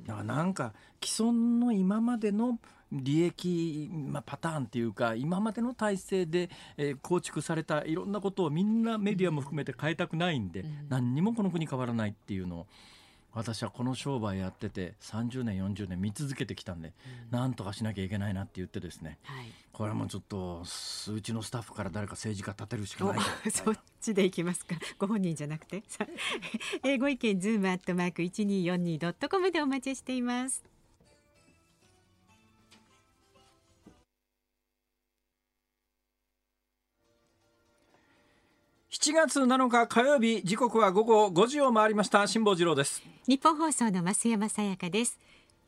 [0.05, 2.59] だからなんか既存の今までの
[2.91, 12.67] 利益、まあ、パターンっていうか今までの体制で、えー構築されたいろんなことをみんなメディアも含めて変えたくないんで、うん何にもこの国変わらないっていうのを
[13.33, 16.93] 私はこの商売やってて30年40年見続けてきたんで、
[17.29, 20.63] なんとかしなきゃいけないなって言ってですねはいこれはもうちょっと
[21.13, 24.75] うちのスタッフから誰か政治家立てるしかない そっちでいきますか。
[24.99, 25.83] ご本人じゃなくて。
[26.83, 30.70] えーご意見ズームアットマーク一二四二ドットコムでお待ちしています。
[38.91, 42.27] 7月7日火曜日時刻は午後5時を回りました。
[42.27, 43.01] 辛坊治郎です。
[43.25, 45.17] 日本放送の増山さやかです。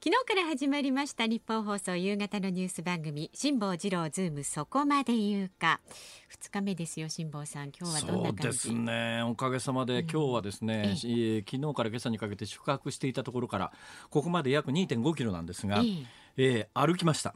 [0.03, 5.79] 昨日から始まりました日本放送夕方のニュース番組辛坊治郎ズームそこまで言うか。
[6.27, 7.71] 二日目ですよ辛坊さん。
[7.71, 8.41] 今日はどんな感じ？
[8.41, 9.23] そうですね。
[9.23, 10.09] おかげさまで、うん。
[10.09, 10.89] 今日はですね、ええ。
[10.89, 13.71] えー昨日から今朝にかけて宿泊していたところから
[14.09, 16.05] ここまで約2.5キロなんですが、ええ。
[16.35, 17.33] えー歩きました。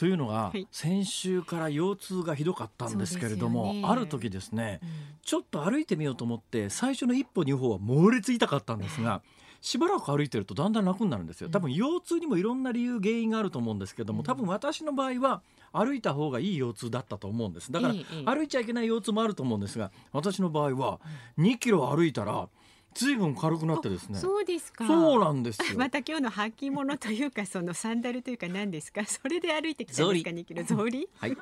[0.00, 0.66] というのが、はい。
[0.72, 3.82] 先週から腰痛がひどかったんですけれども、ね。
[3.84, 4.88] ある時ですね、うん。
[5.22, 9.20] ちょっと歩いてみようと思って最初の一歩二歩は猛烈痛かったんですが
[9.60, 11.50] しばらく歩いてるとだんだん楽になるんですよ。
[11.50, 17.70] 多分腰痛にもいろんな理由原因があると思うんですけども多分私の場合は歩いた方がいい腰痛だったと思うんです。
[17.70, 17.94] だから
[18.34, 20.98] 歩いちゃいけない腰痛もあると思うんですが私の場合は
[21.36, 22.48] 2キロ歩いたら
[22.94, 24.18] 随分軽くなってですね。
[24.18, 24.86] そうですか。
[24.86, 25.78] そうなんですよ。
[25.78, 29.04] また今日の履物というかそのサンダルというか何ですか？
[29.06, 31.08] それで歩いてきたんですか？2キロ草履？
[31.16, 31.36] はい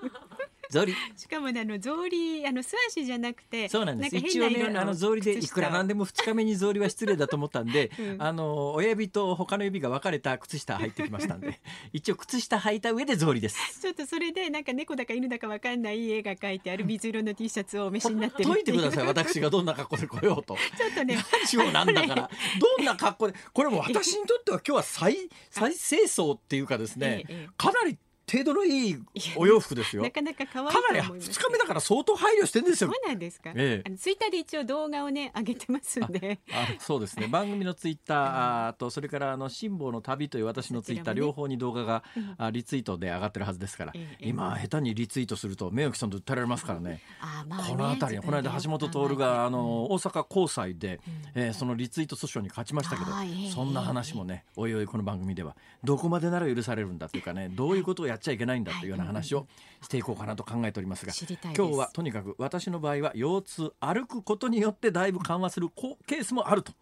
[0.71, 4.17] 草履しかもねあの草履あの素足じゃなくてそうなんです。
[4.17, 8.23] 一応ねあの草履でいくらなんでも2日目に草履は失礼だと思ったんで、 うん。
[8.23, 11.61] あの親指と他の指が分かれた靴下入ってきましたんで
[11.93, 13.81] 一応靴下履いた上で草履です。
[13.81, 19.05] ちょっとそれでなんか猫だか犬だかわかんない絵が描いてある水色の T シャツをお召しになってる解いてください。
[19.05, 20.55] ち私がどんな格好で来ようと。
[20.57, 21.15] ょっとね。
[21.17, 27.25] ラジオなんだからどんな格好でこれも私にとっては今日は最最清掃っていうかですね、
[27.57, 27.99] かなり
[28.31, 28.97] 程度のいい
[29.37, 30.03] お洋服ですよ。
[30.03, 31.31] なかなか可愛いかなりと思います。
[31.31, 32.95] 2日目だから相当配慮してんですそうよ。
[33.07, 33.97] なんですか、ええ。
[33.97, 36.39] ツイッターで一応動画をね上げてますんで。
[36.53, 37.27] あそうですね。
[37.33, 42.35] 番組のツイッターあとそれからあの辛抱の旅という私のツイッター、両方に動画がうん。
[42.39, 47.01] あリツイートで上がってるはずですから、ええ今下手にリツイートすると名誉毀損と訴えられますからね。
[47.21, 51.01] あーまあねこの辺りこの間橋本徹があの大阪高裁で、
[51.35, 53.11] えーそのリツイート訴訟に勝ちましたけど
[53.53, 59.47] そんな話もねおいおいこの番組ではどこまでなら許されるんだというかねどういうことをやっちゃいけないんだというような話を
[59.83, 61.13] していこうかなと考えておりますが
[61.57, 65.69] 今日はとにかく私の場合は腰痛歩くことによってだいぶ緩和する
[66.07, 66.73] ケースもあると。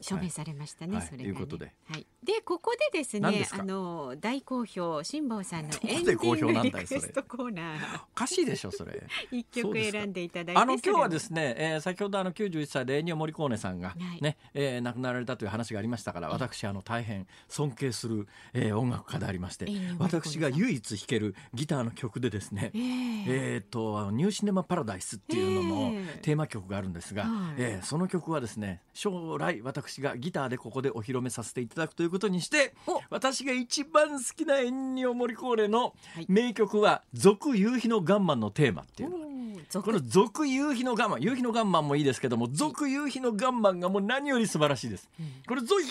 [0.00, 1.06] 証明されましたね、はい。
[1.06, 1.72] それが、ね、いうことで。
[1.90, 8.02] はい、でここでですねあの大好評辛坊さんの エンディング好評なんだよリクエストコーナー。
[8.12, 9.02] おかしいでしょそれ。
[9.30, 14.22] 一曲選んでいただいてあの今日はですね、えー先ほどあの91歳でエニオ・モリコーネさんがはい。
[14.22, 19.66] ね、えー亡くなられたという話がありましたから私あの大変尊敬する、えー音楽家でありまして
[19.98, 33.00] 私が唯一弾けるギターの曲でですねえええー、とニューシネマ・パラダイスっていうののええテーマ曲があるんですが、はいえーその曲はですね将来私私がギターでここでお披露目させていただくということにしてお。
[33.10, 36.26] 私が一番好きなエンニオ・モリコーレのはい。
[36.28, 39.25] 名曲は「続夕日のガンマン」のテーマっていうの
[39.72, 45.08] この「続夕日のガンマン」夕日のガンマンもいいですけども「続夕日のガンマン」がもう何より素晴らしいです。
[45.46, 45.82] これ「続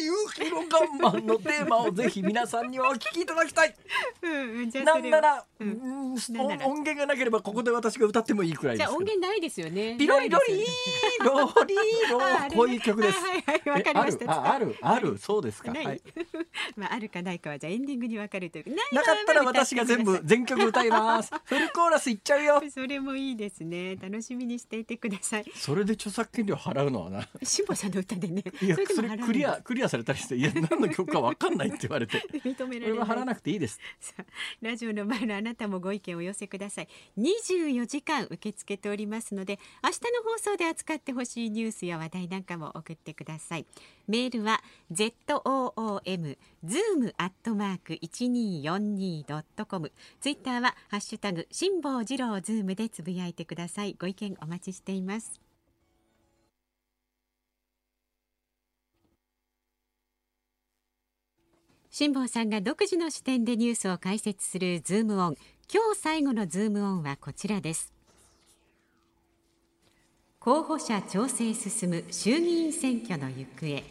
[0.00, 3.74] 夕日のガンマン」のテーマをぜひ皆さんにはお聞きいただきたい。
[4.22, 8.96] うんうんなんなら、音源がなければここで私が歌ってもいいくらいじゃあです。
[8.96, 10.64] 音源ないですよねピロリロリ
[11.24, 13.18] ロリーロこういう曲です。
[13.18, 15.72] はいはいわかりましたえあるああるそうですか。
[15.72, 16.00] はい。
[16.76, 21.32] まああるかないかはじゃあエンディングに分かるというなかったら私が全部全曲歌います。
[21.44, 22.62] フルコーラスいっちゃうよ。
[22.72, 23.96] それもいいですね。
[23.96, 25.44] 楽しみにしていてください。
[25.54, 27.28] それで著作権料払うのはな。
[27.42, 28.44] 辛坊さんの歌でね。
[28.62, 32.22] いやそれクリアクリアされたりしていや何の曲かわかんないって言われて。
[32.44, 33.08] 認められない。
[33.08, 33.80] 払わなくていいです。
[34.60, 36.88] ラジオの前のあなたもご意見をお寄せください。
[37.18, 43.66] 24時間受け付けておりますので明日の放送で扱ってほしいニュースや話題なんかも送ってください。
[44.06, 53.96] メールは zoom zoom アットマーク 1242.com ツイッターはハッシュタグ辛坊治郎ズームでつぶやいてください。
[53.98, 55.40] ご意見お待ちしています。
[61.90, 65.36] 辛坊さんが独自の視点でニュースを解説するズームオン。
[65.72, 67.92] 今日最後のズームオンはこちらです。
[70.38, 73.82] 候補者調整進む衆議院選挙の行方。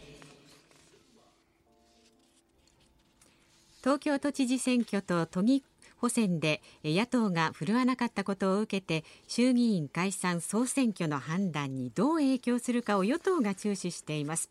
[3.80, 5.62] 東京都知事選挙と都議
[5.98, 14.50] 補選でえ野党が振るわなかったことを受けて衆議院解散総選挙の判断にどう影響するかを与党が注視しています。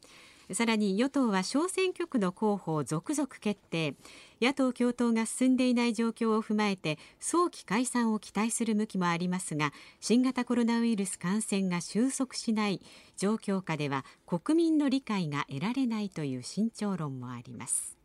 [0.53, 3.95] さらに与党は小選挙区の候補を続々決定。
[4.41, 12.81] 野党共闘が進んでいない状況を踏まえて早期解散を期待する向きもありますが新型コロナウイルス感染が収束しない
[13.17, 17.96] 状況下では国民の理解が得られないという慎重論もあります。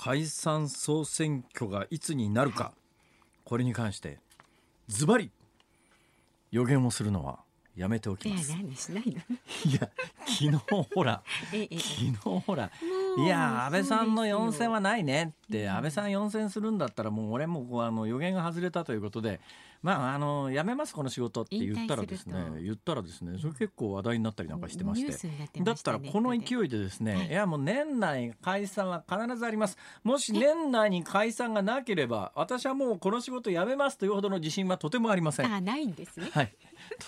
[0.00, 2.72] 解散総選挙がいつになるか、
[3.44, 4.20] これに関して
[4.86, 5.32] ズバリ
[6.52, 7.40] 予言をするのは
[7.76, 8.52] やめておきいやます。
[8.52, 9.12] 何しないの。
[9.12, 9.90] いや
[10.24, 12.70] 昨日ほら えええ昨日ほら
[13.18, 14.38] いや安倍さんのそうですよ。
[14.50, 19.40] 4選はないねって安倍さん4選するんだったらもう俺もこうあの予言が外れたということで
[19.82, 22.34] まああのやめますこの仕事って言ったらですね。
[22.62, 25.06] 言ったらですねそれ結構話題になったりなんかしてまして。
[25.06, 27.28] ニュースになってだったらこの勢いでですね、はい。
[27.28, 29.76] い、やもう年内解散は必ずあります。
[30.02, 35.52] もし年内に解散がなければ私はもうこの仕事辞めますというほどの自信はとてもありません。
[35.52, 36.30] あないんですね。
[36.32, 36.54] はい。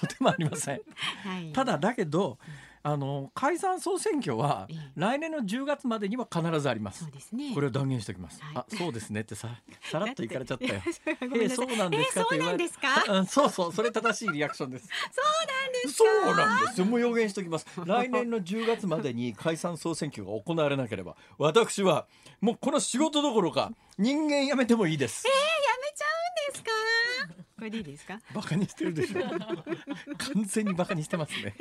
[0.01, 0.81] とてもありません。
[1.25, 1.53] はい。
[1.53, 2.39] ただだけど
[2.83, 4.77] あの解散総選挙はええ。
[4.97, 7.05] 来年の10月までには必ずあります。
[7.05, 7.53] そうですね。
[7.55, 8.57] これを断言しておきます、はい。
[8.57, 9.21] あそうですね。
[9.21, 9.49] ってさ
[9.91, 10.81] さらっといかれちゃったよ
[11.37, 13.13] えそうなんですかえって言われそうなんですか？
[13.13, 13.73] うんそうそう。
[13.73, 14.89] それ正しいリアクションです。
[15.93, 16.81] そうそうなんです。
[16.81, 17.67] よもう予言しておきます。
[17.85, 22.07] 来年の10月までに解散総選挙が行われなければ私は
[22.41, 25.27] もうこの仕事どころか人間辞めてもいいです。
[25.27, 26.71] やめちゃうんですか？
[27.61, 28.19] これでいいですか？
[28.35, 29.21] バカにしてるでしょ。
[30.35, 31.55] 完全にバカにしてますね。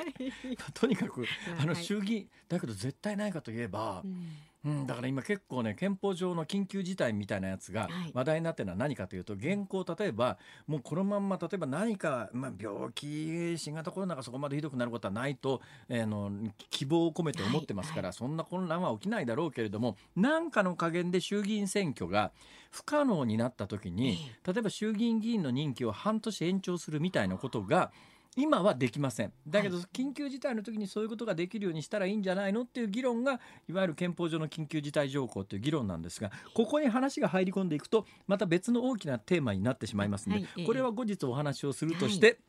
[0.73, 1.25] とにかく
[1.59, 4.31] あのはい衆議院だけど絶対ないかといえばう、ん
[4.65, 8.11] うん、だから今結構ね憲法上の緊急事態みたいなやつがはい。
[8.13, 16.31] 話題になってるのは何かというと現行例えばもうこのまんま例えば何か、まあ、病気新型コロナがそこまでひどくなることはないと、えーの
[16.69, 22.31] 希望を込めて思ってますから、そんな混乱は起きないだろうけれども何かの加減で衆議院選挙が
[22.71, 27.91] 不可能になった時に例えば衆議院議員の任期を半年延長するみたいなことが
[28.35, 29.33] 今はできません。
[29.47, 40.65] だけど緊急事態の時にそういうことができるようにしたらいいんじゃないのっていう議論がいわゆる憲法上の緊急事態条項という議論なんですがここに話が入り込んでいくとまた別の大きなテーマになってしまいますので、はいええ。
[40.65, 42.39] これは後日お話をするとして、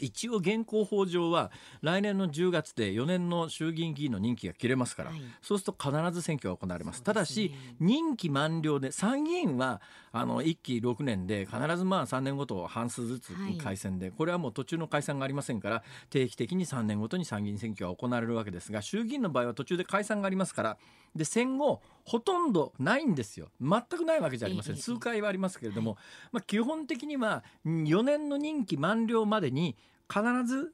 [0.00, 1.50] 一応現行法上は
[1.82, 5.20] 来年の10月で4年の衆議院議員の任期が切れますから、はい。
[5.42, 6.96] そうすると必ず選挙が行われます。
[6.96, 7.04] すね。
[7.04, 9.80] ただし任期満了で参議院は
[10.12, 13.56] あの1期6年で必ずまあ3年ごと半数ずつはい。
[13.56, 20.76] 改選で、これはもう途中の解散がありませんから定期的に3年ごとに参議院選挙が行われるわけですが衆議院の場合は途中で解散がありますから
[21.14, 23.48] で戦後ほとんどないんですよ。
[23.60, 24.76] 全くないわけじゃありません。
[24.76, 25.96] ええ数回はありますけれども、
[26.30, 29.76] まあ、基本的には4年の任期満了までに
[30.08, 30.72] 必ず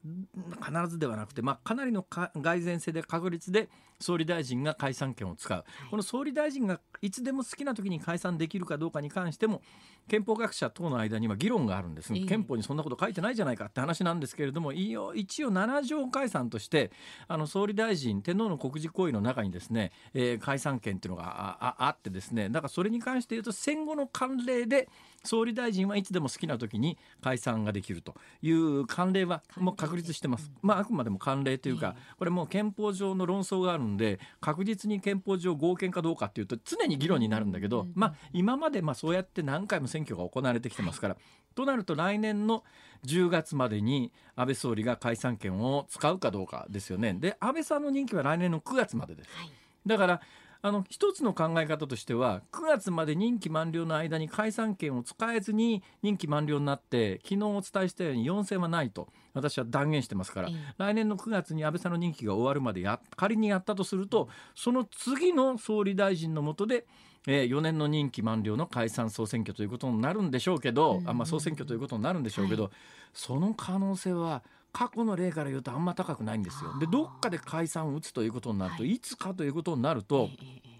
[0.65, 3.69] 必ずではなくて、まあ、かなりの蓋然性で確率で
[4.03, 9.61] 総理大臣が解散権を使う、この総理大臣がいつでも好きな時に解散できるかどうかに関しても
[10.07, 12.25] 憲法学者等の間には議論があるんです、ええ。
[12.25, 16.91] 憲法にそんなこと書いてないじゃないかって話なんですけれども一応7条解散として
[17.27, 24.89] あの総理大臣天皇の国事行為の中にですね、えー解散権っていうのがあってですねだからそれに関して言うと戦後の慣例で
[25.23, 30.51] 総理大臣はいつでも好きな時に解散ができるという慣例はもう確立してます。
[30.61, 41.17] まああくまでも慣例というか、これもう憲法上の論争があるんで確実に憲法上合憲かどうかっていうと常に議論になるんだけど、まあ今までまあそうやって何回も選挙が行われてきてますから。
[41.55, 42.63] となると来年の
[43.05, 47.13] 10月までに安倍総理が解散権を使うかどうかですよね。
[47.13, 49.29] で安倍さんの任期は来年の9月までです。
[49.35, 49.51] はい
[49.85, 50.21] だから
[50.65, 60.73] あの一つの考え方としては9月まで任期満了の間に解散権を使えずに任期満了になって昨日お伝えしたように要請はないと私は断言してますから、ええ。
[60.77, 66.85] 来年の9月に安倍さんの任期が終わるまでや仮にやったとするとその次の総理大臣の下で、
[67.27, 72.71] えー4年の任期満了の解散総選挙ということになるんでしょうけど、うんあまあ、総選挙ということになるんでしょうけど、
[73.13, 76.77] その可能性は過去の例から言うとあんま高くないんですよ。
[76.79, 78.91] でどっかで解散を打つということになると、はい。
[78.91, 80.72] い、つかということになると、ええええ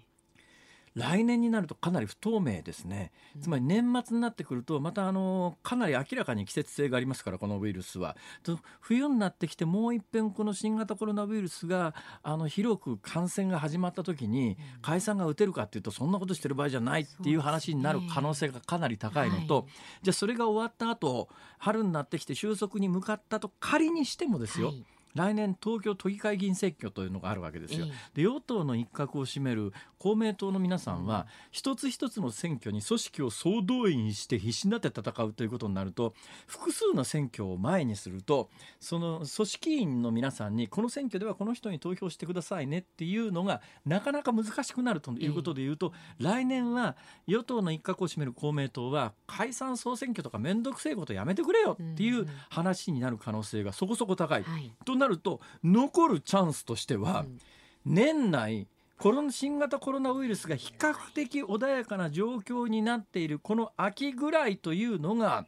[0.94, 8.16] 来年になるとかなり不透明ですね、つまり年末になってくるとまたあのかなり明らかに季節性がありますからこのウイルスは。
[8.42, 19.64] と冬になってきてもう一遍この新型コロナウイルスがあの広く感染が始まった時に解散が打てるかっていうとそんなことしてる場合じゃないっていう話になる可能性がかなり高いのと、はい
[20.02, 21.28] じゃあそれが終わった後
[21.58, 24.84] 春になってきて収束に向かったと仮にしてもですよ、はい
[25.14, 27.86] 来年東京都議会議員選挙というのがあるわけですよ。
[27.86, 36.14] えで与党の一角を占める公明党の皆さんは、一つ一つの選挙に組織を総動員して必死になって戦うということになると
[36.46, 38.50] 複数の選挙を前にすると
[38.80, 46.96] その組織員の皆さんにこの選挙ではこの人に投票してくださいねっていうのがなかなか難しくなるということでいうと、来年は
[47.26, 54.42] 与党の一角を占める公明党は解散総選挙とか面倒くせえことやめてくれよっていう話になる可能性がそこそこ高い。
[54.42, 54.72] はい。
[54.84, 57.38] となると残るチャンスとしては、うん。
[57.84, 58.66] 年内
[58.98, 65.44] コロナ新型コロナウイルスが比較的穏やかな状況になっているこの秋ぐらいというのが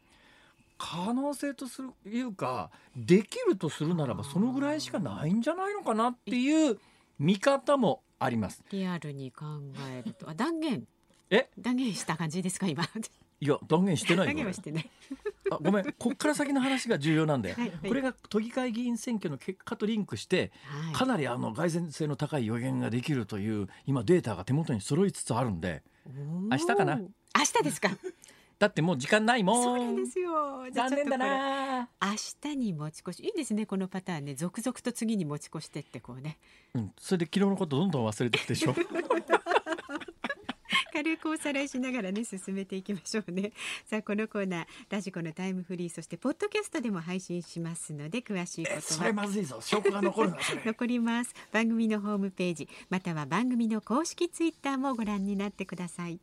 [0.76, 6.78] 可能性とするいうかできるとするならばそのぐらいしかないんじゃないのかなっていう
[7.18, 8.62] 見方もあります。
[8.70, 9.46] リアルに考
[9.90, 10.28] えると。
[10.28, 10.86] あ断言。
[11.30, 11.48] え？
[11.59, 12.84] 断言した感じですか今
[13.41, 14.91] いや断言してない 断よ言はしてない。
[15.51, 15.93] あごめん。
[15.99, 17.89] こっから先の話が重要なんだよ、はいはい。
[17.89, 20.95] これが都議会議員選挙の結果とリンクしてはい。
[20.95, 25.82] かなりあの蓋然性の高い予言ができるという今データが手元に揃いつつあるんで。
[26.51, 26.97] 明日かな？
[26.97, 27.09] 明
[27.45, 27.91] 日ですか？
[28.59, 29.62] だってもう時間ないもん。
[29.62, 30.64] そうなんですよ。
[30.72, 34.34] 残念だな、明日に持ち越しいいですねこのパターンね。
[34.34, 36.39] 続々と次に持ち越してってこうね。
[36.74, 38.74] うん、それで昨日のことどんどん忘れてくでしょ
[40.93, 43.53] 軽くおさらいしながらね進めていきましょうね。
[43.87, 49.61] さあこのコーナーラジコのタイムフリーそしてポッドキャストでも配信しますので詳しいことえそれはまずいぞ。
[49.61, 51.35] 証拠が残る 残ります。
[51.53, 56.21] 番組のホームページまたは番組の公式ツイッターもご覧になってください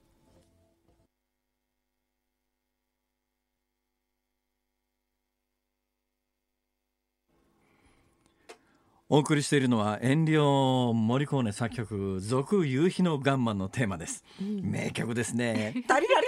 [9.14, 15.84] お送りしているのは遠慮森コーネ作曲続夕日のガンマンのテーマです、名曲ですね。
[15.88, 16.28] タリラリ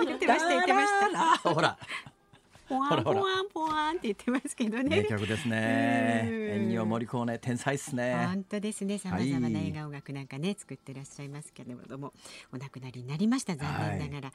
[0.00, 0.06] ラー。
[0.06, 0.48] 言ってました。
[0.48, 1.76] 言ってましたほら
[2.70, 6.22] ポワンポワンポワンって言ってますけど名ね曲ですね。
[6.24, 6.70] うん。
[6.70, 7.08] 遠慮森
[7.40, 8.14] 天才っすね。
[8.26, 8.98] 本当ですね。
[8.98, 12.12] さまざまな映画音楽なんかね、作ってらっしゃいますけれども、
[12.52, 13.56] お亡くなりになりました。
[13.56, 14.32] 残念ながら。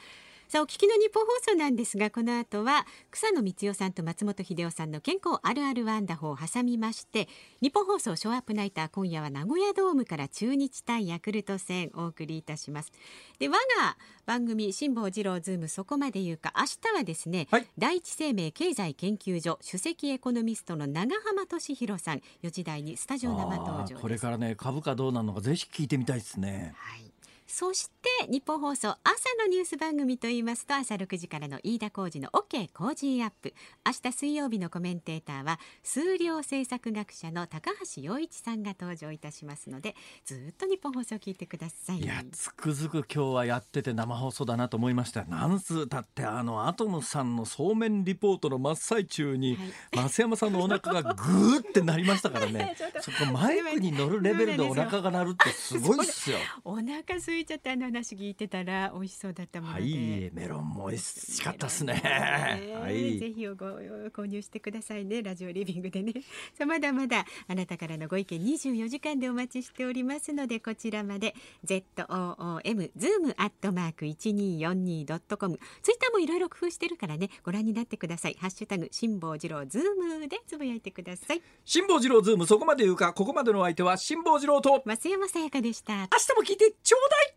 [0.48, 7.28] さあお聞きの日本放送なんですがこの後は草野光代さんと松本秀夫さんの健康あるあるワンダホーを挟みまして
[7.64, 12.92] ニッポン放送ショーアップナイター今夜は名古屋ドームから中日対ヤクルト戦お送りいたします。
[13.40, 16.54] で我が番組辛坊治郎ズームそこまで言うか。
[16.58, 17.68] 明日はですね、はい。
[17.78, 22.22] 第一生命経済研究所首席エコノミストの永濱利廣さん。
[22.44, 26.74] 4時台にスタジオ生登場これからね株価どうなるのかぜひ聞いてみたいですね。
[26.76, 27.15] はい。
[27.58, 28.98] そしてニッポン放送朝
[29.40, 33.54] のニュース番組と言いますと朝6時からの飯田浩二の OK コージーアップ。
[33.86, 39.96] 明日水曜日のコメンテーターは数量政策学者の高橋洋一さんが登場いたしますので
[40.26, 42.00] ずっと日本放送を聞いてください。
[42.00, 45.24] いやつくづく今日はやってて生放送だなと思いました。
[45.24, 49.58] なんつだってあのアトムさんのそうめんリポートの真っ最中に、
[49.94, 50.10] はい。
[50.10, 52.76] 増山さんのお腹がグーってなりましたからね。
[53.00, 56.38] そこマイクに乗るレベルでお腹が鳴るってすごいっすよ。
[56.66, 61.96] お腹空ちょっとあの話聞いてたら美味しそうだったもので、はいメロンも美味しかったですね。
[61.96, 62.02] ね。
[62.82, 63.18] はい。
[63.18, 65.22] ぜひご購入してくださいね。
[65.22, 66.14] ラジオリビングでね。
[66.54, 71.36] さあまだまだあなたからのご意見24時間でお待ちしておりますのでこちらまで
[71.66, 77.30] ZOOM ズームアットマーク 1242.com ツイッターもいろいろ工夫してるからね。
[77.44, 78.36] ご覧になってください。
[78.40, 79.82] ハッシュタグ辛坊治郎ズー
[80.20, 81.42] ムでつぶやいてください。
[81.64, 85.94] 辛坊治郎ズームそこまで言うかここまでのお相手は辛坊治郎と増山さやかでした。
[85.94, 87.35] 明日も聞いてちょうだい